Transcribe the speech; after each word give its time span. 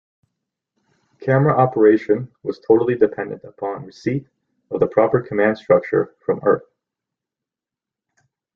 Camera 1.19 1.55
operation 1.55 2.31
was 2.41 2.59
totally 2.59 2.95
dependent 2.95 3.43
upon 3.43 3.85
receipt 3.85 4.25
of 4.71 4.79
the 4.79 4.87
proper 4.87 5.21
command 5.21 5.59
structure 5.59 6.15
from 6.25 6.39
earth. 6.41 6.63